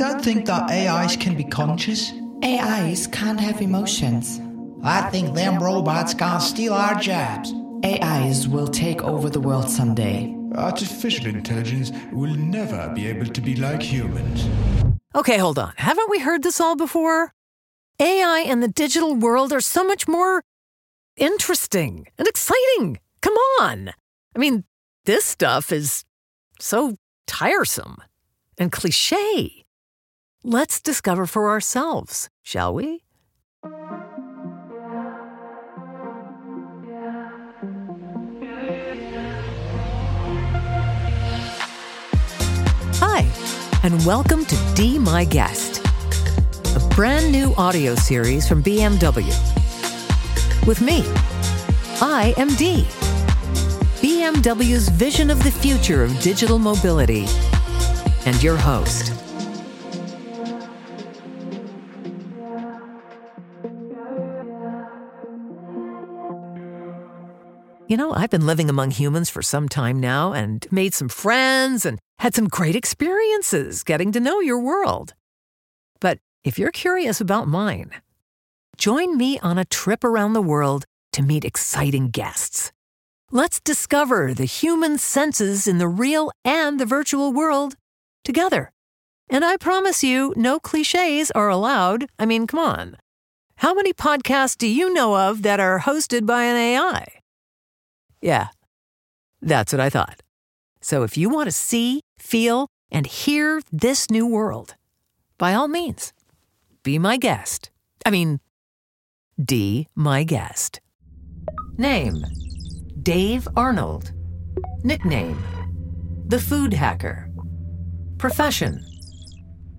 [0.00, 2.10] don't think that AIs can be conscious.
[2.42, 4.40] AIs can't have emotions.
[4.82, 7.52] I think them robots gonna steal our jobs.
[7.84, 10.34] AIs will take over the world someday.
[10.54, 14.48] Artificial intelligence will never be able to be like humans.
[15.14, 15.74] Okay, hold on.
[15.76, 17.34] Haven't we heard this all before?
[17.98, 20.42] AI and the digital world are so much more
[21.18, 22.98] interesting and exciting.
[23.20, 23.90] Come on.
[24.34, 24.64] I mean,
[25.04, 26.06] this stuff is
[26.58, 27.98] so tiresome
[28.56, 29.59] and cliche.
[30.42, 33.02] Let's discover for ourselves, shall we?
[43.02, 43.30] Hi,
[43.82, 45.84] and welcome to Dee My Guest,
[46.74, 49.28] a brand new audio series from BMW.
[50.66, 51.02] With me,
[52.00, 52.84] I am Dee,
[54.00, 57.26] BMW's vision of the future of digital mobility,
[58.24, 59.12] and your host.
[67.90, 71.84] You know, I've been living among humans for some time now and made some friends
[71.84, 75.14] and had some great experiences getting to know your world.
[75.98, 77.90] But if you're curious about mine,
[78.76, 82.70] join me on a trip around the world to meet exciting guests.
[83.32, 87.74] Let's discover the human senses in the real and the virtual world
[88.22, 88.70] together.
[89.28, 92.06] And I promise you, no cliches are allowed.
[92.20, 92.98] I mean, come on.
[93.56, 97.19] How many podcasts do you know of that are hosted by an AI?
[98.20, 98.48] Yeah,
[99.40, 100.22] that's what I thought.
[100.80, 104.74] So if you want to see, feel, and hear this new world,
[105.38, 106.12] by all means,
[106.82, 107.70] be my guest.
[108.04, 108.40] I mean,
[109.42, 110.80] Dee, my guest.
[111.78, 112.24] Name
[113.02, 114.12] Dave Arnold.
[114.82, 115.42] Nickname
[116.26, 117.30] The Food Hacker.
[118.18, 118.84] Profession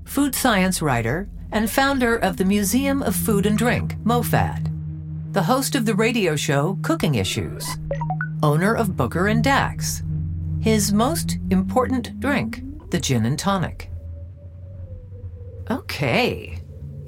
[0.05, 4.71] Food science writer and founder of the Museum of Food and Drink, MoFad.
[5.33, 7.77] The host of the radio show Cooking Issues
[8.43, 10.03] owner of Booker and Dax.
[10.61, 13.91] His most important drink, the gin and tonic.
[15.69, 16.59] Okay.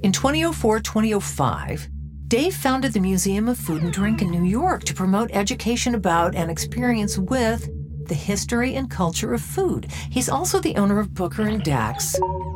[0.04, 1.90] In 2004 2005,
[2.28, 6.36] Dave founded the Museum of Food and Drink in New York to promote education about
[6.36, 7.70] and experience with
[8.08, 9.92] the history and culture of food.
[10.10, 12.14] He's also the owner of Booker and Dax,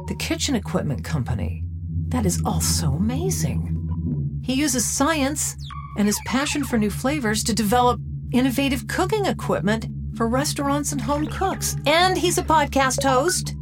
[0.07, 1.63] the kitchen equipment company.
[2.09, 4.41] That is all so amazing.
[4.43, 5.55] He uses science
[5.97, 7.99] and his passion for new flavors to develop
[8.31, 11.75] innovative cooking equipment for restaurants and home cooks.
[11.85, 13.55] And he's a podcast host.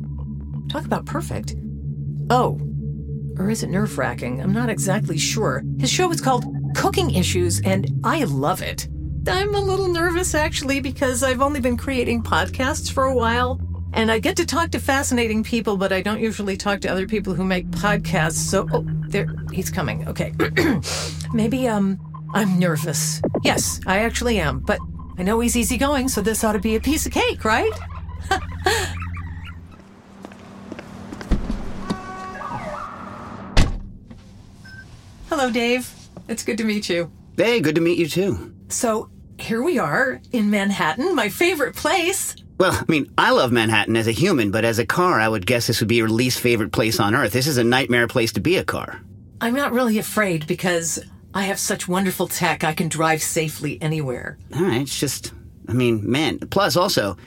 [0.69, 1.55] Talk about perfect.
[2.29, 2.59] Oh,
[3.37, 4.41] or is it nerve wracking?
[4.41, 5.63] I'm not exactly sure.
[5.79, 6.45] His show is called
[6.75, 8.87] Cooking Issues, and I love it.
[9.27, 13.59] I'm a little nervous actually because I've only been creating podcasts for a while.
[13.93, 17.07] And I get to talk to fascinating people, but I don't usually talk to other
[17.07, 18.33] people who make podcasts.
[18.33, 20.05] So, oh, there, he's coming.
[20.07, 20.33] Okay.
[21.33, 21.97] Maybe, um,
[22.35, 23.22] I'm nervous.
[23.44, 24.78] Yes, I actually am, but
[25.18, 27.72] I know he's easygoing, so this ought to be a piece of cake, right?
[35.29, 35.90] Hello, Dave.
[36.28, 37.09] It's good to meet you.
[37.38, 38.53] Hey, good to meet you too.
[38.68, 39.09] So,
[39.40, 42.35] here we are in Manhattan, my favorite place.
[42.57, 45.45] Well, I mean, I love Manhattan as a human, but as a car, I would
[45.45, 47.31] guess this would be your least favorite place on earth.
[47.31, 49.00] This is a nightmare place to be a car.
[49.40, 51.00] I'm not really afraid because
[51.35, 54.38] I have such wonderful tech, I can drive safely anywhere.
[54.56, 55.34] All right, it's just,
[55.68, 56.40] I mean, man.
[56.40, 57.18] Plus, also,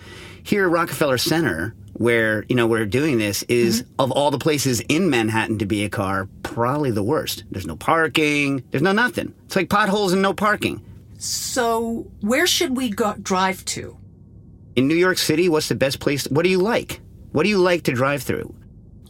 [0.42, 4.00] here at Rockefeller Center, where, you know, we're doing this, is mm-hmm.
[4.00, 7.44] of all the places in Manhattan to be a car, probably the worst.
[7.50, 9.34] There's no parking, there's no nothing.
[9.44, 10.82] It's like potholes and no parking.
[11.18, 13.98] So, where should we go drive to?
[14.74, 16.26] In New York City, what's the best place?
[16.28, 17.02] What do you like?
[17.32, 18.54] What do you like to drive through?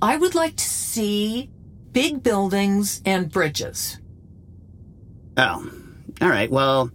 [0.03, 1.51] I would like to see
[1.93, 3.98] big buildings and bridges.
[5.39, 5.71] Oh,
[6.21, 6.51] all right.
[6.51, 6.91] Well,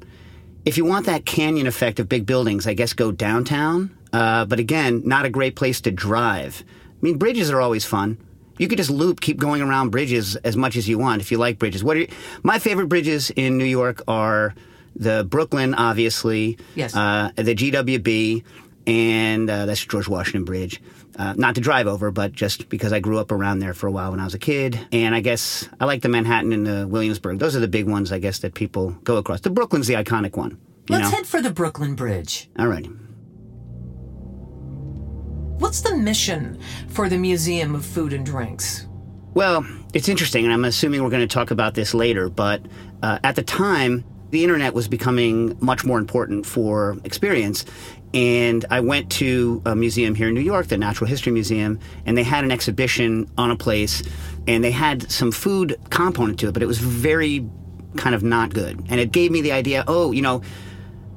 [0.65, 3.97] if you want that canyon effect of big buildings, I guess go downtown.
[4.11, 6.63] Uh, but again, not a great place to drive.
[6.67, 8.17] I mean, bridges are always fun.
[8.59, 11.37] You could just loop, keep going around bridges as much as you want if you
[11.37, 11.83] like bridges.
[11.83, 12.07] What are you,
[12.43, 14.53] my favorite bridges in New York are
[14.95, 16.59] the Brooklyn, obviously.
[16.75, 16.95] Yes.
[16.95, 18.43] Uh, the GWB,
[18.85, 20.81] and uh, that's George Washington Bridge.
[21.17, 23.91] Uh, not to drive over, but just because I grew up around there for a
[23.91, 24.79] while when I was a kid.
[24.91, 27.39] And I guess I like the Manhattan and the Williamsburg.
[27.39, 29.41] Those are the big ones, I guess, that people go across.
[29.41, 30.59] The Brooklyn's the iconic one.
[30.89, 31.17] Let's know?
[31.17, 32.49] head for the Brooklyn Bridge.
[32.57, 32.87] All right.
[35.59, 38.87] What's the mission for the Museum of Food and Drinks?
[39.33, 42.65] Well, it's interesting, and I'm assuming we're going to talk about this later, but
[43.01, 47.65] uh, at the time, the internet was becoming much more important for experience.
[48.13, 52.17] And I went to a museum here in New York, the Natural History Museum, and
[52.17, 54.03] they had an exhibition on a place,
[54.47, 57.47] and they had some food component to it, but it was very
[57.97, 58.83] kind of not good.
[58.89, 60.41] And it gave me the idea oh, you know,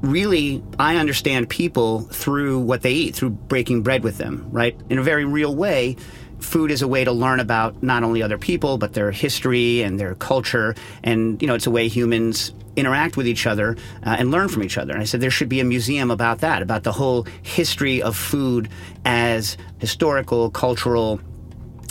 [0.01, 4.79] really, I understand people through what they eat, through breaking bread with them, right?
[4.89, 5.97] In a very real way
[6.39, 9.99] food is a way to learn about not only other people but their history and
[9.99, 14.31] their culture and you know it's a way humans interact with each other uh, and
[14.31, 14.93] learn from each other.
[14.93, 18.17] And i said there should be a museum about that about the whole history of
[18.17, 18.69] food
[19.05, 21.21] as historical cultural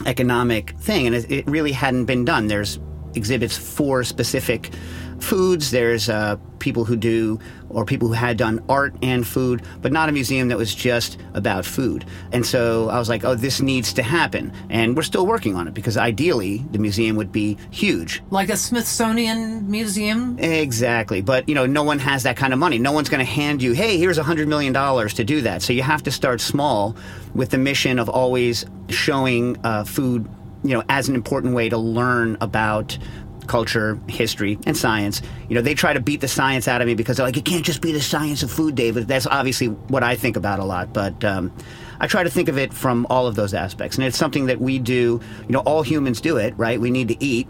[0.05, 1.07] economic thing.
[1.07, 2.47] And it, it really hadn't been done.
[2.47, 2.79] There's
[3.15, 4.71] exhibits for specific
[5.19, 5.71] foods.
[5.71, 7.39] There's uh, people who do,
[7.69, 11.19] or people who had done art and food, but not a museum that was just
[11.33, 12.05] about food.
[12.31, 14.51] And so I was like, oh, this needs to happen.
[14.69, 18.23] And we're still working on it because ideally the museum would be huge.
[18.31, 20.39] Like a Smithsonian museum?
[20.39, 21.21] Exactly.
[21.21, 22.79] But, you know, no one has that kind of money.
[22.79, 25.61] No one's going to hand you, hey, here's a $100 million to do that.
[25.61, 26.95] So you have to start small
[27.33, 30.27] with the mission of always showing uh, food
[30.65, 32.97] you know, as an important way to learn about
[33.45, 35.21] culture, history, and science.
[35.49, 37.45] You know, they try to beat the science out of me because they're like, it
[37.45, 39.07] can't just be the science of food, David.
[39.07, 41.51] That's obviously what I think about a lot, but um,
[41.99, 43.97] I try to think of it from all of those aspects.
[43.97, 46.79] And it's something that we do, you know, all humans do it, right?
[46.79, 47.47] We need to eat.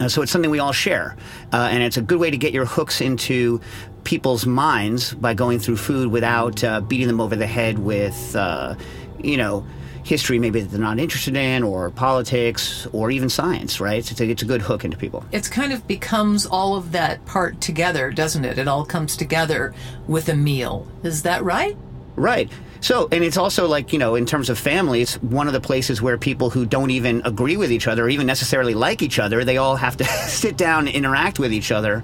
[0.00, 1.16] Uh, so it's something we all share.
[1.52, 3.60] Uh, and it's a good way to get your hooks into
[4.04, 8.74] people's minds by going through food without uh, beating them over the head with, uh,
[9.22, 9.66] you know,
[10.08, 14.10] history maybe that they're not interested in, or politics, or even science, right?
[14.10, 15.24] It's a, it's a good hook into people.
[15.32, 18.58] It's kind of becomes all of that part together, doesn't it?
[18.58, 19.74] It all comes together
[20.06, 20.86] with a meal.
[21.02, 21.76] Is that right?
[22.16, 22.50] Right.
[22.80, 25.60] So, and it's also like, you know, in terms of family, it's one of the
[25.60, 29.18] places where people who don't even agree with each other, or even necessarily like each
[29.18, 32.02] other, they all have to sit down and interact with each other,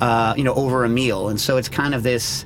[0.00, 1.28] uh, you know, over a meal.
[1.28, 2.44] And so it's kind of this,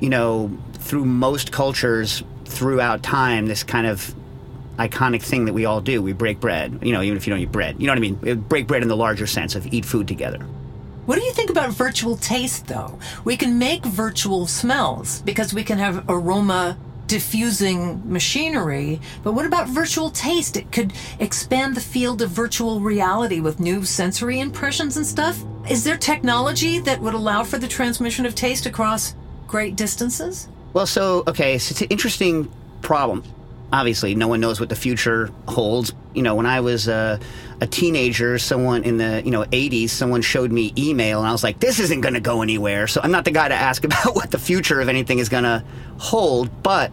[0.00, 4.14] you know, through most cultures throughout time, this kind of
[4.78, 6.02] iconic thing that we all do.
[6.02, 7.80] We break bread, you know, even if you don't eat bread.
[7.80, 8.40] You know what I mean?
[8.40, 10.38] Break bread in the larger sense of eat food together.
[11.06, 12.98] What do you think about virtual taste, though?
[13.24, 19.68] We can make virtual smells because we can have aroma diffusing machinery, but what about
[19.68, 20.56] virtual taste?
[20.56, 25.44] It could expand the field of virtual reality with new sensory impressions and stuff.
[25.68, 29.14] Is there technology that would allow for the transmission of taste across
[29.46, 30.48] great distances?
[30.72, 32.50] Well, so, okay, so it's an interesting
[32.80, 33.22] problem
[33.74, 35.92] obviously no one knows what the future holds.
[36.14, 37.18] You know, when I was uh,
[37.60, 41.42] a teenager, someone in the you know 80s, someone showed me email, and I was
[41.42, 42.86] like, this isn't going to go anywhere.
[42.86, 45.44] So I'm not the guy to ask about what the future of anything is going
[45.44, 45.62] to
[45.98, 46.92] hold, but.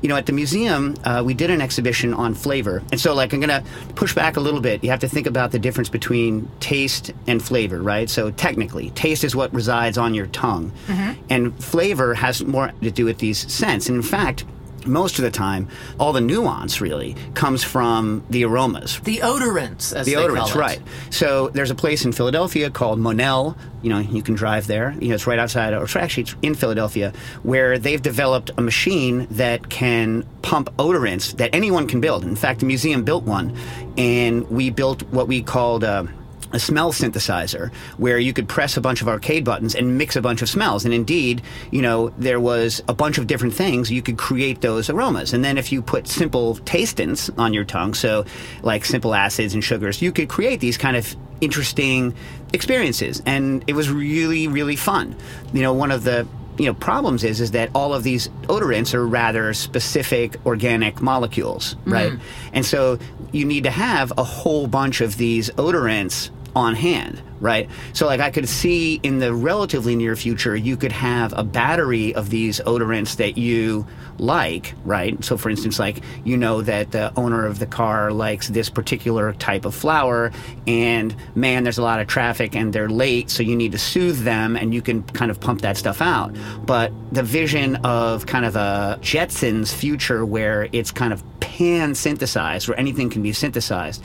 [0.00, 2.84] You know, at the museum, uh, we did an exhibition on flavor.
[2.92, 4.84] And so, like, I'm going to push back a little bit.
[4.84, 8.08] You have to think about the difference between taste and flavor, right?
[8.08, 11.20] So, technically, taste is what resides on your tongue, mm-hmm.
[11.30, 13.88] and flavor has more to do with these scents.
[13.88, 14.44] And in fact,
[14.86, 19.00] most of the time, all the nuance really comes from the aromas.
[19.00, 20.80] The odorants, the odorants, right.
[21.10, 23.56] So there's a place in Philadelphia called Monell.
[23.82, 24.94] You know, you can drive there.
[25.00, 29.26] You know, it's right outside, or actually it's in Philadelphia, where they've developed a machine
[29.32, 32.24] that can pump odorants that anyone can build.
[32.24, 33.56] In fact, the museum built one,
[33.96, 35.84] and we built what we called.
[35.84, 36.06] Uh,
[36.52, 40.22] a smell synthesizer where you could press a bunch of arcade buttons and mix a
[40.22, 40.84] bunch of smells.
[40.84, 44.88] And indeed, you know, there was a bunch of different things you could create those
[44.88, 45.32] aromas.
[45.32, 48.24] And then if you put simple tastings on your tongue, so
[48.62, 52.14] like simple acids and sugars, you could create these kind of interesting
[52.52, 53.22] experiences.
[53.26, 55.16] And it was really, really fun.
[55.52, 56.26] You know, one of the
[56.58, 61.76] you know problems is is that all of these odorants are rather specific organic molecules
[61.84, 62.20] right mm.
[62.52, 62.98] and so
[63.32, 67.70] you need to have a whole bunch of these odorants on hand, right?
[67.92, 72.14] So, like, I could see in the relatively near future, you could have a battery
[72.14, 73.86] of these odorants that you
[74.18, 75.22] like, right?
[75.24, 79.32] So, for instance, like, you know that the owner of the car likes this particular
[79.34, 80.32] type of flower,
[80.66, 84.24] and man, there's a lot of traffic and they're late, so you need to soothe
[84.24, 86.34] them, and you can kind of pump that stuff out.
[86.66, 92.66] But the vision of kind of a Jetsons future where it's kind of pan synthesized,
[92.68, 94.04] where anything can be synthesized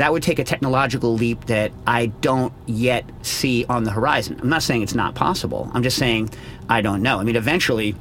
[0.00, 4.40] that would take a technological leap that I don't yet see on the horizon.
[4.40, 5.70] I'm not saying it's not possible.
[5.74, 6.30] I'm just saying
[6.70, 7.20] I don't know.
[7.20, 7.94] I mean, eventually,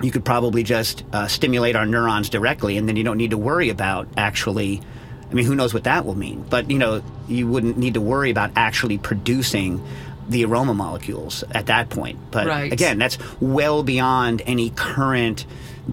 [0.00, 3.38] you could probably just uh, stimulate our neurons directly, and then you don't need to
[3.38, 4.80] worry about actually.
[5.28, 6.46] I mean, who knows what that will mean?
[6.48, 9.84] But you know, you wouldn't need to worry about actually producing
[10.28, 12.20] the aroma molecules at that point.
[12.30, 12.72] But right.
[12.72, 15.44] again, that's well beyond any current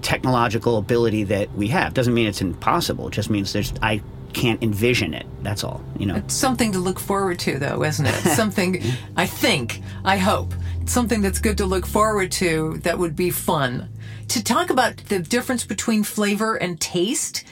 [0.04, 1.96] technological ability that we have.
[1.96, 3.08] Doesn't mean it's impossible.
[3.08, 5.25] It just means there's I can't envision it.
[5.42, 6.22] That's all, you know.
[6.28, 8.13] Something to look forward to, though, isn't it?
[8.36, 8.82] Something,
[9.16, 10.54] I think, I hope,
[10.86, 13.90] something that's good to look forward to that would be fun.
[14.30, 17.46] To talk about the difference between flavor and taste,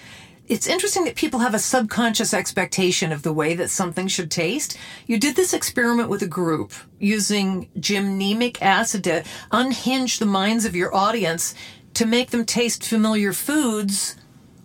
[0.47, 4.77] it's interesting that people have a subconscious expectation of the way that something should taste.
[5.07, 10.75] You did this experiment with a group using gymnemic acid to unhinge the minds of
[10.75, 11.55] your audience
[11.93, 14.17] to make them taste familiar foods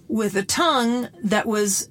[0.08, 1.88] with a tongue that was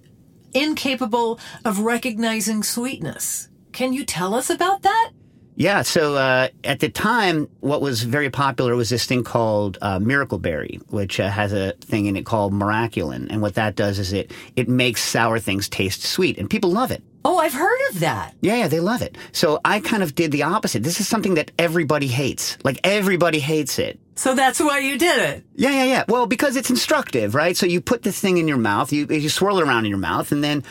[0.55, 3.49] incapable of recognizing sweetness.
[3.71, 5.11] Can you tell us about that?
[5.57, 9.99] Yeah, so uh, at the time, what was very popular was this thing called uh,
[9.99, 13.97] Miracle Berry, which uh, has a thing in it called Miraculin, and what that does
[13.97, 17.03] is it it makes sour things taste sweet, and people love it.
[17.27, 18.35] Oh, I've heard of that.
[18.41, 19.17] Yeah, yeah, they love it.
[19.31, 20.83] So I kind of did the opposite.
[20.83, 22.55] This is something that everybody hates.
[22.63, 23.99] Like everybody hates it.
[24.13, 25.43] So that's why you did it.
[25.55, 26.03] Yeah, yeah, yeah.
[26.07, 27.57] Well, because it's instructive, right?
[27.57, 29.97] So you put this thing in your mouth, you you swirl it around in your
[29.97, 30.63] mouth, and then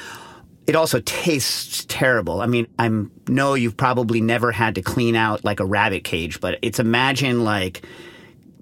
[0.68, 2.40] it also tastes terrible.
[2.40, 2.88] I mean, I
[3.28, 7.42] know you've probably never had to clean out like a rabbit cage, but it's imagine
[7.42, 7.84] like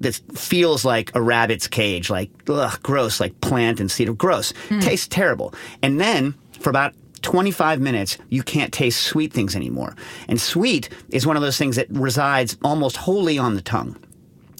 [0.00, 4.54] this feels like a rabbit's cage, like ugh, gross, like plant and cedar, gross.
[4.68, 4.80] Hmm.
[4.80, 5.54] Tastes terrible.
[5.82, 9.96] And then for about 25 minutes, you can't taste sweet things anymore.
[10.28, 13.96] And sweet is one of those things that resides almost wholly on the tongue.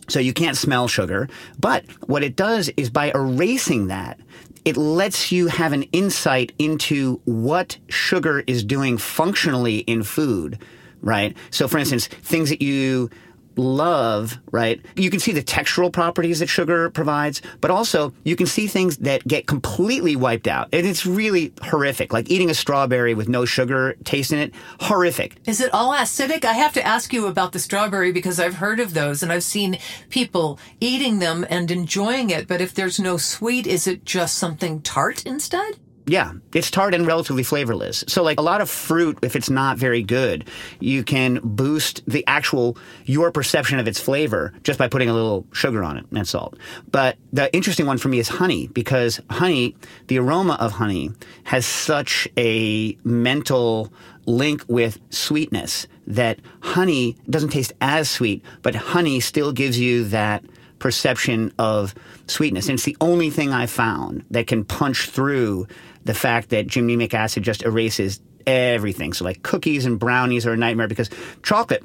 [0.08, 1.28] So you can't smell sugar.
[1.58, 4.18] But what it does is by erasing that,
[4.64, 10.58] it lets you have an insight into what sugar is doing functionally in food,
[11.00, 11.36] right?
[11.50, 13.10] So for instance, things that you
[13.56, 14.80] love, right?
[14.96, 18.98] You can see the textural properties that sugar provides, but also you can see things
[18.98, 20.68] that get completely wiped out.
[20.72, 22.12] And it's really horrific.
[22.12, 25.36] Like eating a strawberry with no sugar taste in it, horrific.
[25.46, 26.44] Is it all acidic?
[26.44, 29.44] I have to ask you about the strawberry because I've heard of those and I've
[29.44, 29.78] seen
[30.10, 32.48] people eating them and enjoying it.
[32.48, 35.78] But if there's no sweet, is it just something tart instead?
[36.06, 38.02] Yeah, it's tart and relatively flavorless.
[38.08, 40.48] So like a lot of fruit, if it's not very good,
[40.80, 45.46] you can boost the actual, your perception of its flavor just by putting a little
[45.52, 46.58] sugar on it and salt.
[46.90, 49.76] But the interesting one for me is honey because honey,
[50.08, 51.12] the aroma of honey
[51.44, 53.92] has such a mental
[54.26, 60.44] link with sweetness that honey doesn't taste as sweet, but honey still gives you that
[60.82, 61.94] perception of
[62.26, 62.68] sweetness.
[62.68, 65.68] And it's the only thing I found that can punch through
[66.04, 69.12] the fact that gymnemic acid just erases everything.
[69.12, 71.10] So like cookies and brownies are a nightmare because
[71.42, 71.84] chocolate,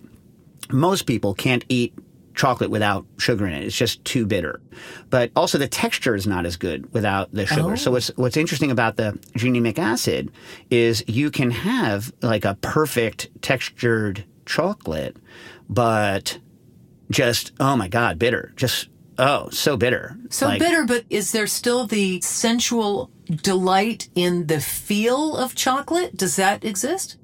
[0.71, 1.93] most people can't eat
[2.37, 3.63] chocolate without sugar in it.
[3.65, 4.61] It's just too bitter.
[5.09, 7.73] But also the texture is not as good without the sugar.
[7.73, 7.75] Oh.
[7.75, 8.13] So what's oh.
[8.15, 10.31] what's interesting about the gymnemic acid
[10.69, 15.17] is you can have like a perfect textured chocolate,
[15.67, 16.39] but
[17.09, 18.53] just oh my god, bitter.
[18.55, 20.17] Just oh, so bitter.
[20.29, 26.15] So like, bitter, but is there still the sensual delight in the feel of chocolate?
[26.15, 27.17] Does that exist?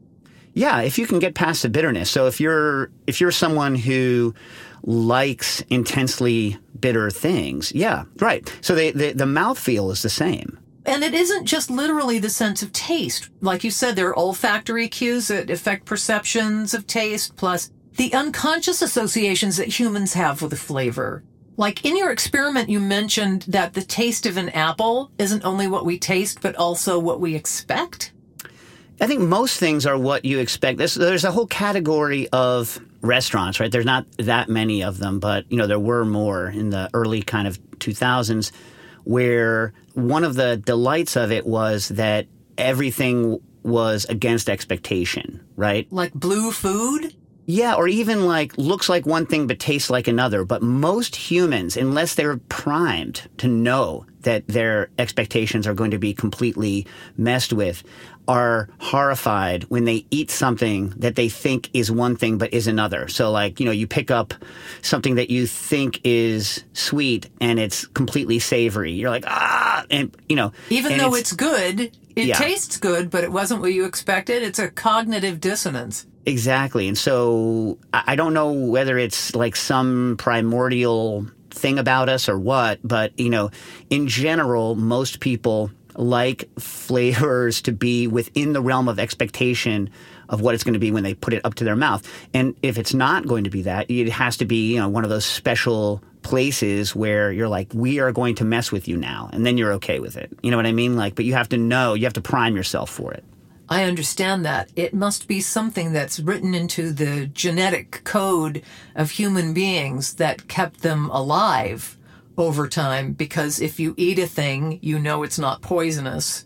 [0.53, 2.09] Yeah, if you can get past the bitterness.
[2.09, 4.35] So if you're if you're someone who
[4.83, 8.51] likes intensely bitter things, yeah, right.
[8.61, 10.59] So the the, the mouthfeel is the same.
[10.85, 13.29] And it isn't just literally the sense of taste.
[13.39, 18.81] Like you said, there are olfactory cues that affect perceptions of taste, plus the unconscious
[18.81, 21.23] associations that humans have with a flavor.
[21.55, 25.85] Like in your experiment, you mentioned that the taste of an apple isn't only what
[25.85, 28.11] we taste, but also what we expect.
[28.99, 30.77] I think most things are what you expect.
[30.77, 33.71] There's, there's, a whole category of restaurants, right?
[33.71, 37.21] There's not that many of them, but you know there were more in the early
[37.21, 38.51] kind of 2000s,
[39.03, 45.91] where one of the delights of it was that everything was against expectation, right?
[45.91, 47.15] Like blue food.
[47.45, 50.45] Yeah, or even like looks like one thing but tastes like another.
[50.45, 56.13] But most humans, unless they're primed to know that their expectations are going to be
[56.13, 57.83] completely messed with,
[58.27, 63.09] are horrified when they eat something that they think is one thing but is another.
[63.09, 64.33] So like, you know, you pick up
[64.81, 68.93] something that you think is sweet and it's completely savory.
[68.93, 72.35] You're like, ah, and you know, even though it's, it's, good, it yeah.
[72.35, 74.41] tastes good, but it wasn't what you expected.
[74.43, 76.05] It's a cognitive dissonance.
[76.25, 76.87] Exactly.
[76.87, 82.79] And so I don't know whether it's like some primordial thing about us or what,
[82.83, 83.51] but you know,
[83.89, 89.89] in general, most people like flavors to be within the realm of expectation
[90.29, 92.09] of what it's going to be when they put it up to their mouth.
[92.33, 95.03] And if it's not going to be that, it has to be, you know, one
[95.03, 99.29] of those special places where you're like, we are going to mess with you now.
[99.33, 100.31] And then you're okay with it.
[100.41, 100.95] You know what I mean?
[100.95, 103.23] Like, but you have to know, you have to prime yourself for it.
[103.69, 104.69] I understand that.
[104.75, 108.61] It must be something that's written into the genetic code
[108.95, 111.97] of human beings that kept them alive
[112.37, 116.45] over time because if you eat a thing, you know it's not poisonous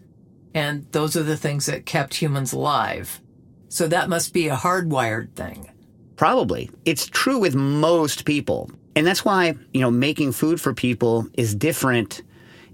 [0.54, 3.22] and those are the things that kept humans alive.
[3.70, 5.70] So that must be a hardwired thing.
[6.16, 6.70] Probably.
[6.86, 8.72] It's true with most people.
[8.96, 12.24] And that's why, you know, making food for people is different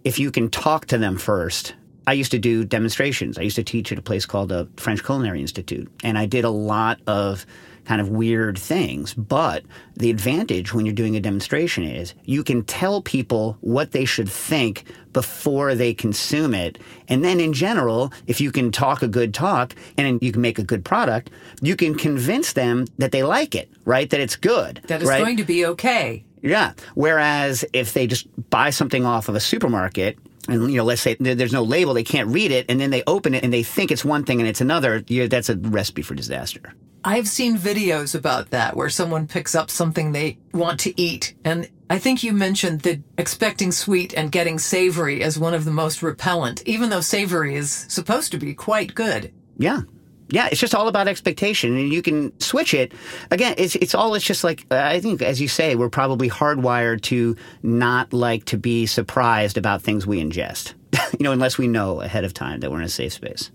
[0.03, 1.75] if you can talk to them first.
[2.05, 3.37] I used to do demonstrations.
[3.37, 6.43] I used to teach at a place called the French Culinary Institute, and I did
[6.43, 7.45] a lot of
[7.85, 9.13] kind of weird things.
[9.13, 9.63] But
[9.95, 14.29] the advantage when you're doing a demonstration is you can tell people what they should
[14.29, 16.79] think before they consume it.
[17.07, 20.59] And then in general, if you can talk a good talk and you can make
[20.59, 21.29] a good product,
[21.61, 24.09] you can convince them that they like it, right?
[24.09, 24.81] That it's good.
[24.87, 25.21] That it's right?
[25.21, 26.23] going to be okay.
[26.41, 26.73] Yeah.
[26.95, 31.15] Whereas if they just buy something off of a supermarket, and you know, let's say
[31.19, 33.91] there's no label, they can't read it, and then they open it and they think
[33.91, 35.01] it's one thing and it's another.
[35.01, 36.73] that's a recipe for disaster.
[37.05, 41.35] I've seen videos about that where someone picks up something they want to eat.
[41.43, 45.71] And I think you mentioned that expecting sweet and getting savory as one of the
[45.71, 49.33] most repellent, even though savory is supposed to be quite good.
[49.57, 49.81] Yeah.
[50.29, 52.93] Yeah, it's just all about expectation, and you can switch it.
[53.29, 54.15] Again, it's it's all.
[54.15, 58.57] It's just like I think, as you say, we're probably hardwired to not like to
[58.57, 60.73] be surprised about things we ingest.
[61.19, 63.51] you know, unless we know ahead of time that we're in a safe space.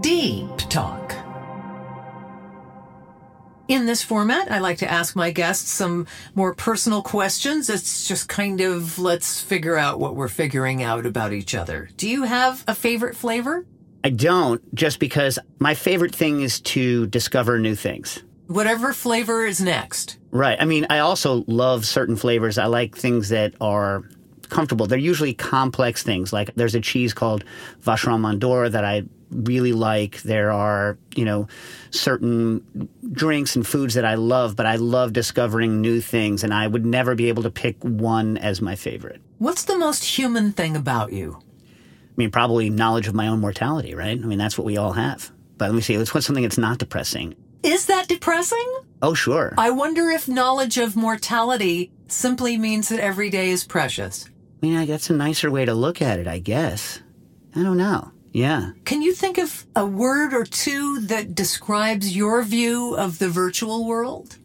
[0.00, 1.14] Deep talk.
[3.68, 7.70] In this format, I like to ask my guests some more personal questions.
[7.70, 11.88] It's just kind of let's figure out what we're figuring out about each other.
[11.96, 13.64] Do you have a favorite flavor?
[14.02, 18.22] I don't, just because my favorite thing is to discover new things.
[18.46, 20.18] Whatever flavor is next.
[20.30, 20.60] Right.
[20.60, 22.58] I mean, I also love certain flavors.
[22.58, 24.04] I like things that are
[24.48, 24.86] comfortable.
[24.86, 26.32] They're usually complex things.
[26.32, 27.44] Like there's a cheese called
[27.82, 30.22] Vacherin Mont d'Or that I really like.
[30.22, 31.46] There are, you know,
[31.90, 36.66] certain drinks and foods that I love, but I love discovering new things, and I
[36.66, 39.20] would never be able to pick one as my favorite.
[39.38, 41.38] What's the most human thing about you?
[42.20, 44.18] I mean, probably knowledge of my own mortality, right?
[44.18, 45.32] I mean, that's what we all have.
[45.56, 47.34] But let me see, let's put something that's not depressing.
[47.62, 48.76] Is that depressing?
[49.00, 49.54] Oh, sure.
[49.56, 54.26] I wonder if knowledge of mortality simply means that every day is precious.
[54.62, 57.00] I mean, that's a nicer way to look at it, I guess.
[57.56, 58.12] I don't know.
[58.34, 58.72] Yeah.
[58.84, 63.86] Can you think of a word or two that describes your view of the virtual
[63.86, 64.36] world?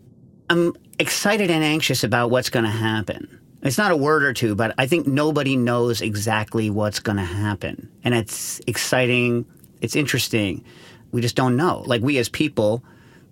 [0.50, 3.42] I'm excited and anxious about what's going to happen.
[3.66, 7.24] It's not a word or two, but I think nobody knows exactly what's going to
[7.24, 7.90] happen.
[8.04, 9.46] And it's exciting.
[9.82, 10.64] It's interesting.
[11.12, 11.84] We just don't know.
[11.86, 12.84] Like we as people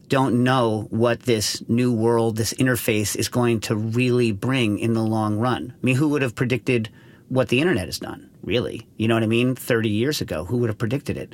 [0.10, 5.04] don't know what this new world, this interface is going to really bring in the
[5.04, 5.74] long run.
[5.74, 6.89] I mean, who would have predicted
[7.30, 8.30] what the internet has done?
[8.43, 8.88] really.
[8.98, 9.56] You know what I mean?
[9.56, 10.46] 30 years ago.
[10.46, 11.34] Who would have predicted it?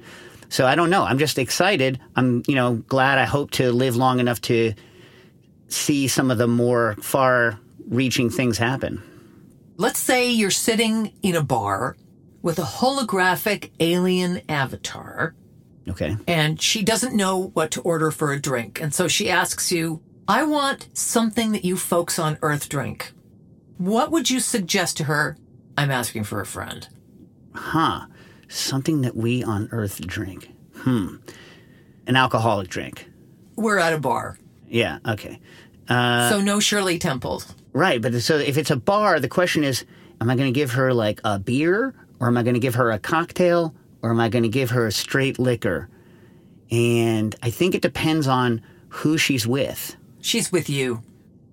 [0.49, 1.03] So I don't know.
[1.03, 1.99] I'm just excited.
[2.15, 4.73] I'm, you know, glad I hope to live long enough to
[5.67, 9.03] see some of the more far reaching things happen.
[9.77, 11.97] Let's say you're sitting in a bar
[12.41, 15.35] with a holographic alien avatar.
[15.87, 16.15] Okay.
[16.27, 18.79] And she doesn't know what to order for a drink.
[18.79, 23.11] And so she asks you, I want something that you folks on Earth drink.
[23.77, 25.37] What would you suggest to her?
[25.77, 26.87] I'm asking for a friend.
[27.55, 28.05] Huh.
[28.47, 30.51] Something that we on Earth drink.
[30.75, 31.15] Hmm.
[32.05, 33.09] An alcoholic drink.
[33.55, 34.37] We're at a bar.
[34.67, 35.39] Yeah, okay.
[35.87, 37.55] Uh, so no Shirley Temples.
[37.73, 39.85] Right, but so if it's a bar, the question is
[40.21, 42.75] am I going to give her like a beer or am I going to give
[42.75, 45.89] her a cocktail or am I going to give her a straight liquor?
[46.71, 49.95] And I think it depends on who she's with.
[50.21, 51.01] She's with you.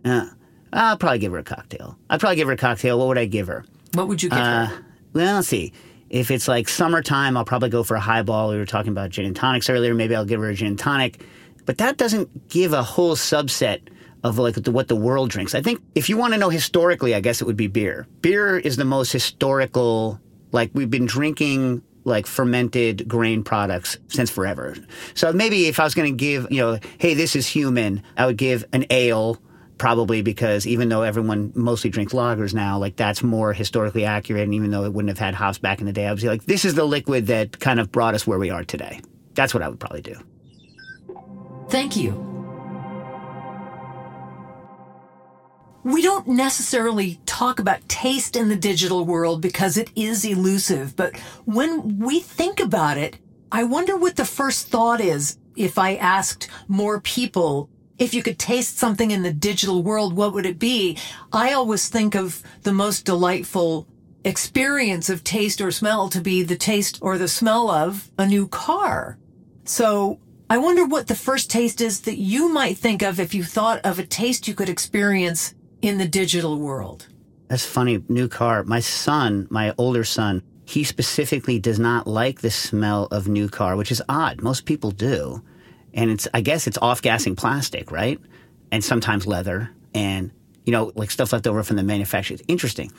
[0.04, 0.30] Yeah.
[0.72, 1.96] I'll probably give her a cocktail.
[2.10, 2.98] I'd probably give her a cocktail.
[2.98, 3.64] What would I give her?
[3.94, 4.84] What would you give uh, her?
[5.12, 5.72] Well, let's see.
[6.10, 8.50] If it's like summertime, I'll probably go for a highball.
[8.50, 9.94] We were talking about gin and tonics earlier.
[9.94, 11.22] Maybe I'll give her a gin and tonic.
[11.64, 13.80] But that doesn't give a whole subset
[14.26, 15.54] of like the, what the world drinks.
[15.54, 18.06] I think if you want to know historically, I guess it would be beer.
[18.20, 20.20] Beer is the most historical.
[20.52, 24.76] Like we've been drinking like fermented grain products since forever.
[25.14, 28.26] So maybe if I was going to give, you know, hey, this is human, I
[28.26, 29.38] would give an ale
[29.76, 34.44] probably because even though everyone mostly drinks lagers now, like that's more historically accurate.
[34.44, 36.28] And even though it wouldn't have had hops back in the day, I would be
[36.28, 39.00] like, this is the liquid that kind of brought us where we are today.
[39.34, 40.16] That's what I would probably do.
[41.68, 42.35] Thank you.
[45.86, 51.16] We don't necessarily talk about taste in the digital world because it is elusive, but
[51.44, 53.18] when we think about it,
[53.52, 57.70] I wonder what the first thought is if I asked more people
[58.00, 60.98] if you could taste something in the digital world, what would it be?
[61.32, 63.86] I always think of the most delightful
[64.24, 68.48] experience of taste or smell to be the taste or the smell of a new
[68.48, 69.18] car.
[69.64, 70.18] So
[70.50, 73.80] I wonder what the first taste is that you might think of if you thought
[73.84, 75.54] of a taste you could experience
[75.86, 77.06] in the digital world.
[77.48, 78.02] That's funny.
[78.08, 78.64] New car.
[78.64, 83.76] My son, my older son, he specifically does not like the smell of new car,
[83.76, 84.42] which is odd.
[84.42, 85.42] Most people do.
[85.94, 88.20] And it's, I guess it's off gassing plastic, right?
[88.72, 90.32] And sometimes leather and,
[90.64, 92.34] you know, like stuff left over from the manufacturer.
[92.34, 92.90] It's interesting.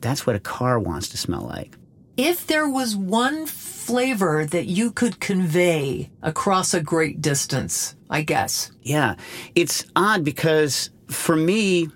[0.00, 1.76] That's what a car wants to smell like.
[2.16, 8.70] If there was one flavor that you could convey across a great distance, I guess.
[8.82, 9.14] Yeah.
[9.54, 11.88] It's odd because for me,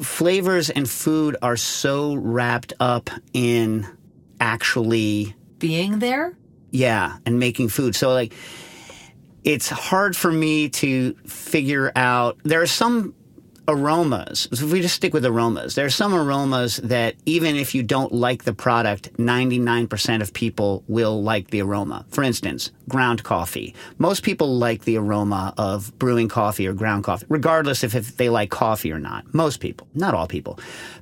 [0.00, 3.86] flavors and food are so wrapped up in
[4.40, 6.36] actually being there.
[6.70, 7.94] Yeah, and making food.
[7.94, 8.32] So like
[9.44, 13.14] it's hard for me to figure out there are some
[13.70, 14.48] aromas.
[14.50, 18.12] If we just stick with aromas, there are some aromas that even if you don't
[18.12, 22.04] like the product, 99% of people will like the aroma.
[22.08, 23.74] For instance, ground coffee.
[23.98, 28.28] Most people like the aroma of brewing coffee or ground coffee, regardless if, if they
[28.28, 29.32] like coffee or not.
[29.32, 30.58] Most people, not all people.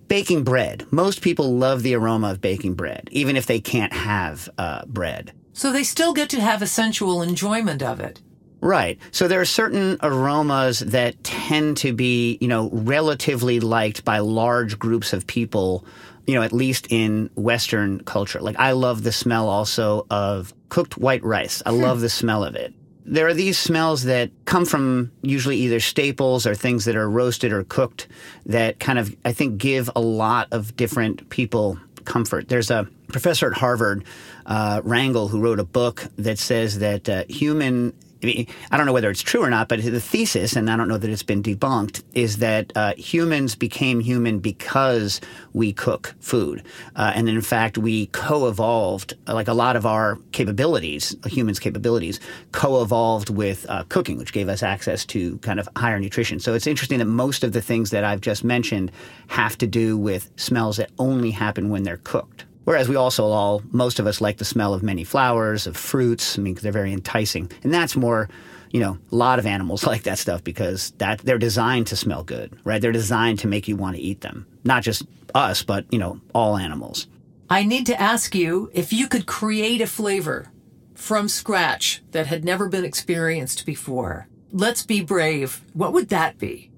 [0.06, 0.86] Baking bread.
[0.90, 5.32] Most people love the aroma of baking bread, even if they can't have uh, bread.
[5.52, 8.20] So they still get to have a sensual enjoyment of it.
[8.60, 8.98] Right.
[9.12, 14.78] So there are certain aromas that tend to be, you know, relatively liked by large
[14.78, 15.84] groups of people,
[16.26, 18.40] you know, at least in Western culture.
[18.40, 21.62] Like I love the smell also of cooked white rice.
[21.64, 22.74] I love the smell of it.
[23.04, 27.52] There are these smells that come from usually either staples or things that are roasted
[27.52, 28.06] or cooked
[28.44, 32.48] that kind of, I think, give a lot of different people comfort.
[32.48, 34.04] There's a professor at Harvard,
[34.44, 39.10] uh, Wrangham, who wrote a book that says that uh, human I don't know whether
[39.10, 42.02] it's true or not, but the thesis, and I don't know that it's been debunked,
[42.14, 45.20] is that uh, humans became human because
[45.52, 46.64] we cook food.
[46.96, 52.18] Uh, and in fact, we co evolved, like a lot of our capabilities, humans' capabilities,
[52.50, 56.40] co evolved with uh, cooking, which gave us access to kind of higher nutrition.
[56.40, 58.90] So it's interesting that most of the things that I've just mentioned
[59.28, 62.44] have to do with smells that only happen when they're cooked.
[62.68, 66.38] Whereas we also all, most of us like the smell of many flowers, of fruits.
[66.38, 67.50] I mean, they're very enticing.
[67.62, 68.28] And that's more,
[68.72, 72.24] you know, a lot of animals like that stuff because that they're designed to smell
[72.24, 72.78] good, right?
[72.82, 74.46] They're designed to make you want to eat them.
[74.64, 77.06] Not just us, but, you know, all animals.
[77.48, 80.52] I need to ask you if you could create a flavor
[80.94, 84.28] from scratch that had never been experienced before.
[84.52, 85.64] Let's be brave.
[85.72, 86.70] What would that be?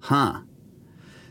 [0.00, 0.40] Huh.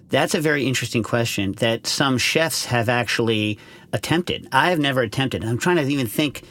[0.09, 3.59] That's a very interesting question that some chefs have actually
[3.91, 4.47] attempted.
[4.51, 5.43] I have never attempted.
[5.43, 6.43] I'm trying to even think.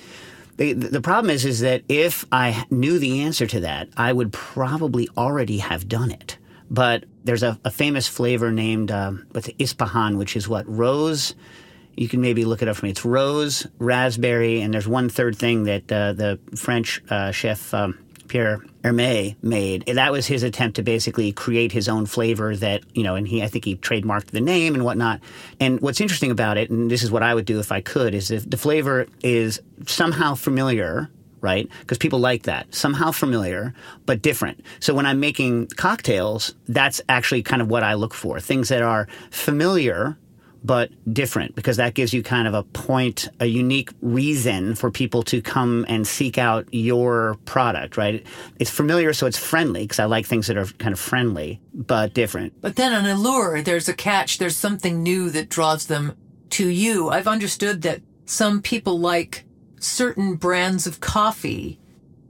[0.59, 4.33] The, the problem is, is that if I knew the answer to that, I would
[4.33, 6.39] probably already have done it.
[6.71, 11.35] But there's a, a famous flavor named uh, what's Ispahan, which is what rose.
[11.95, 12.91] You can maybe look it up for me.
[12.91, 17.99] It's rose, raspberry, and there's one third thing that uh, the French uh, chef um,
[18.29, 19.87] Pierre Hermé made.
[19.87, 23.43] That was his attempt to basically create his own flavor that, you know, and he,
[23.43, 25.21] I think he trademarked the name and whatnot.
[25.61, 28.15] And what's interesting about it, and this is what I would do if I could,
[28.15, 31.11] is if the flavor is somehow familiar,
[31.41, 31.69] right?
[31.81, 32.75] Because people like that.
[32.75, 34.65] Somehow familiar, but different.
[34.81, 38.41] So when I'm making cocktails, that's actually kind of what I look for.
[38.41, 40.17] Things that are familiar,
[40.67, 45.23] but different because that gives you kind of a point, a unique reason for people
[45.23, 48.27] to come and seek out your product, right?
[48.59, 52.15] It's familiar, so it's friendly because I like things that are kind of friendly, but
[52.15, 52.61] different.
[52.61, 54.39] But then on Allure, there's a catch.
[54.39, 56.17] There's something new that draws them
[56.51, 57.11] to you.
[57.11, 59.45] I've understood that some people like
[59.79, 61.79] certain brands of coffee.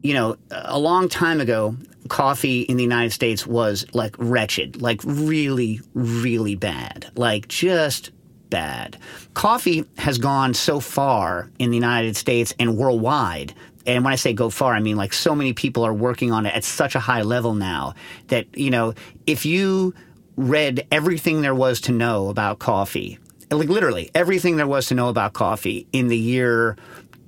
[0.03, 1.77] You know, a long time ago,
[2.09, 8.11] coffee in the United States was like wretched, like really, really bad, like just
[8.51, 8.99] bad.
[9.35, 13.55] Coffee has gone so far in the United States and worldwide.
[13.87, 16.47] And when I say go far, I mean like so many people are working on
[16.47, 17.95] it at such a high level now
[18.29, 18.95] that, you know,
[19.27, 19.95] if you
[20.37, 23.19] read everything there was to know about coffee,
[23.51, 26.77] like literally everything there was to know about coffee in the year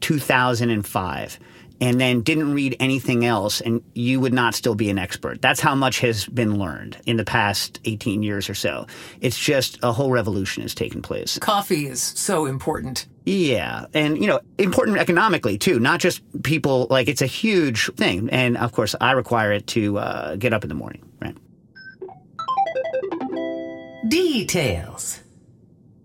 [0.00, 1.38] 2005,
[1.80, 5.40] and then didn't read anything else, and you would not still be an expert.
[5.40, 8.86] That's how much has been learned in the past 18 years or so.
[9.20, 11.38] It's just a whole revolution has taken place.
[11.38, 13.06] Coffee is so important.
[13.24, 13.86] Yeah.
[13.94, 18.30] And, you know, important economically too, not just people, like it's a huge thing.
[18.30, 21.36] And of course, I require it to uh, get up in the morning, right?
[24.08, 25.20] Details.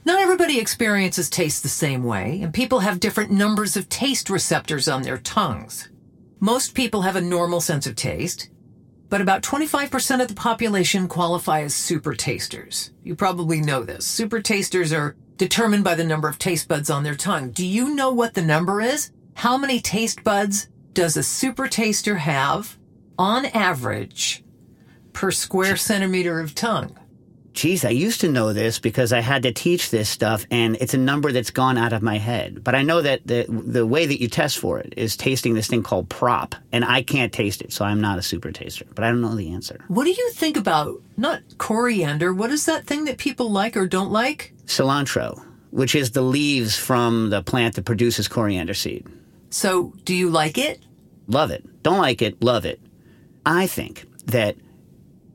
[0.05, 4.89] Not everybody experiences taste the same way, and people have different numbers of taste receptors
[4.89, 5.87] on their tongues.
[6.41, 8.49] Most people have a normal sense of taste,
[9.07, 12.91] but about 25% of the population qualify as super tasters.
[13.01, 14.05] You probably know this.
[14.05, 17.51] Super tasters are determined by the number of taste buds on their tongue.
[17.51, 19.11] Do you know what the number is?
[19.35, 22.77] How many taste buds does a super taster have
[23.17, 24.43] on average
[25.13, 26.99] per square centimeter of tongue?
[27.53, 30.95] Geez, I used to know this because I had to teach this stuff, and it's
[30.95, 32.63] a number that's gone out of my head.
[32.63, 35.67] But I know that the the way that you test for it is tasting this
[35.67, 38.85] thing called PROP, and I can't taste it, so I'm not a super taster.
[38.95, 39.85] But I don't know the answer.
[39.87, 42.33] What do you think about not coriander?
[42.33, 44.53] What is that thing that people like or don't like?
[44.65, 49.05] Cilantro, which is the leaves from the plant that produces coriander seed.
[49.51, 50.81] So, do you like it?
[51.27, 51.83] Love it.
[51.83, 52.41] Don't like it.
[52.41, 52.81] Love it.
[53.45, 54.55] I think that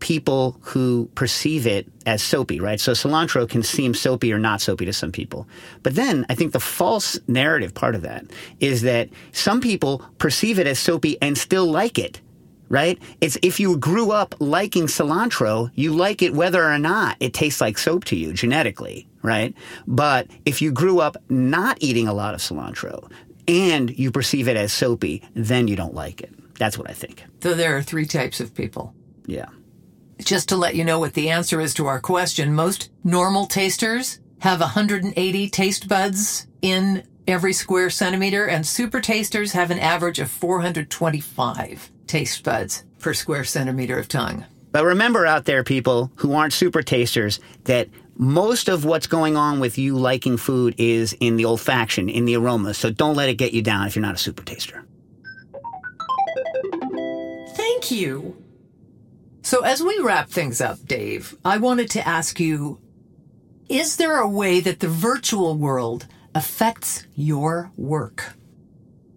[0.00, 2.80] people who perceive it as soapy, right?
[2.80, 5.48] So cilantro can seem soapy or not soapy to some people.
[5.82, 8.26] But then I think the false narrative part of that
[8.60, 12.20] is that some people perceive it as soapy and still like it.
[12.70, 12.98] Right?
[13.22, 17.62] It's if you grew up liking cilantro, you like it whether or not it tastes
[17.62, 19.54] like soap to you genetically, right?
[19.86, 23.10] But if you grew up not eating a lot of cilantro
[23.46, 26.30] and you perceive it as soapy, then you don't like it.
[26.58, 27.24] That's what I think.
[27.42, 28.92] So there are three types of people.
[29.24, 29.46] Yeah.
[30.18, 34.20] Just to let you know what the answer is to our question, most normal tasters
[34.40, 40.30] have 180 taste buds in every square centimeter, and super tasters have an average of
[40.30, 44.44] 425 taste buds per square centimeter of tongue.
[44.72, 49.60] But remember out there, people who aren't super tasters, that most of what's going on
[49.60, 52.74] with you liking food is in the olfaction, in the aroma.
[52.74, 54.84] So don't let it get you down if you're not a super taster.
[57.54, 58.36] Thank you.
[59.48, 62.82] So, as we wrap things up, Dave, I wanted to ask you
[63.70, 68.34] Is there a way that the virtual world affects your work?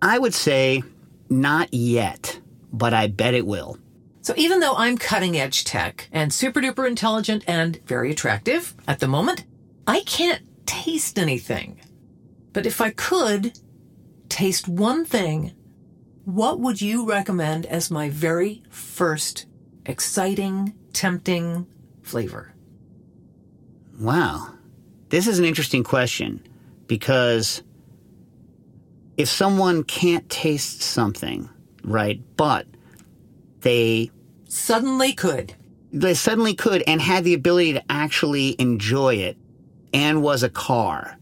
[0.02, 0.84] I would say
[1.30, 2.40] not yet,
[2.72, 3.78] but I bet it will.
[4.22, 9.00] So, even though I'm cutting edge tech and super duper intelligent and very attractive at
[9.00, 9.44] the moment,
[9.86, 11.82] I can't taste anything.
[12.54, 13.60] But if I could
[14.30, 15.52] taste one thing,
[16.24, 19.46] what would you recommend as my very first
[19.92, 21.68] exciting, tempting
[22.02, 22.54] flavor?
[24.00, 24.54] Wow.
[25.10, 26.42] This is an interesting question
[26.88, 27.62] because
[29.18, 31.50] if someone can't taste something,
[31.84, 32.66] right, but
[33.60, 34.10] they
[34.48, 35.54] Suddenly could.
[35.92, 39.38] they suddenly could and had the ability to actually enjoy it
[39.94, 41.18] and was a car,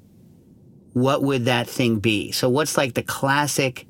[0.94, 2.32] what would that thing be?
[2.32, 3.88] So what's like the classic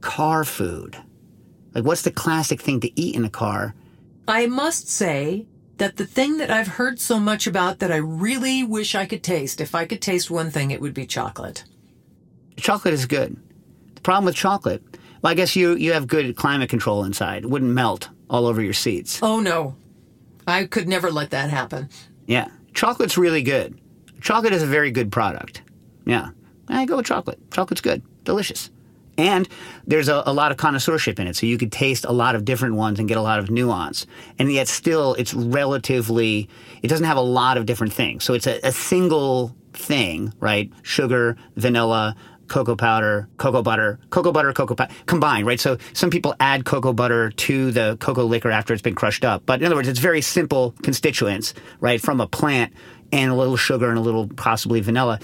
[0.00, 0.96] car food?
[1.74, 3.74] Like what's the classic thing to eat in a car?
[4.30, 5.46] I must say
[5.78, 9.24] that the thing that I've heard so much about that I really wish I could
[9.24, 11.64] taste, if I could taste one thing, it would be chocolate.
[12.56, 13.36] Chocolate is good.
[13.96, 14.82] The problem with chocolate,
[15.20, 17.44] well, I guess you you have good climate control inside.
[17.44, 19.18] It wouldn't melt all over your seats.
[19.22, 19.74] Oh no.
[20.46, 21.88] I could never let that happen.
[22.26, 22.48] Yeah.
[22.72, 23.80] Chocolate's really good.
[24.20, 25.62] Chocolate is a very good product.
[26.06, 26.30] Yeah.
[26.68, 27.38] I go with chocolate.
[27.50, 28.02] Chocolate's good.
[28.24, 28.70] Delicious.
[29.20, 29.46] And
[29.86, 32.46] there's a, a lot of connoisseurship in it, so you could taste a lot of
[32.46, 34.06] different ones and get a lot of nuance.
[34.38, 36.48] And yet still, it's relatively,
[36.82, 38.24] it doesn't have a lot of different things.
[38.24, 40.72] So it's a, a single thing, right?
[40.82, 42.16] Sugar, vanilla,
[42.48, 45.60] cocoa powder, cocoa butter, cocoa butter, cocoa powder, combined, right?
[45.60, 49.42] So some people add cocoa butter to the cocoa liquor after it's been crushed up.
[49.44, 52.72] But in other words, it's very simple constituents, right, from a plant
[53.12, 55.20] and a little sugar and a little possibly vanilla.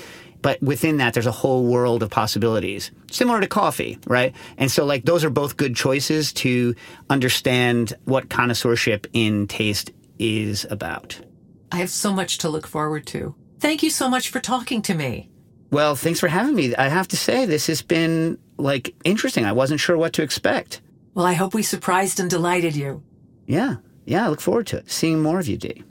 [0.47, 4.33] But within that, there's a whole world of possibilities, similar to coffee, right?
[4.59, 6.73] And so, like, those are both good choices to
[7.11, 11.21] understand what connoisseurship in taste is about.
[11.73, 13.35] I have so much to look forward to.
[13.59, 15.31] Thank you so much for talking to me.
[15.73, 16.77] Well, thanks for having me.
[16.77, 19.45] I have to say, this has been like interesting.
[19.45, 20.81] I wasn't sure what to expect.
[21.15, 23.03] Well, I hope we surprised and delighted you.
[23.49, 24.93] Yeah, yeah, I look forward to it.
[24.93, 25.83] Seeing more of you, Dee.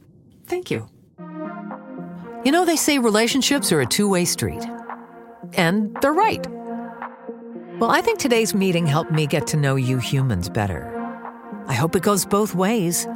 [0.45, 0.87] Thank you.
[2.45, 4.63] You know, they say relationships are a two way street.
[5.53, 6.45] And they're right.
[7.79, 10.91] Well, I think today's meeting helped me get to know you humans better.
[11.65, 13.08] I hope it goes both ways.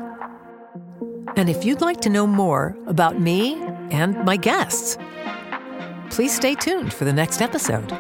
[1.36, 3.54] And if you'd like to know more about me
[3.92, 4.98] and my guests,
[6.10, 7.96] please stay tuned for the next episode.